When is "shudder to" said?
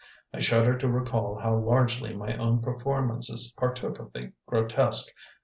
0.39-0.87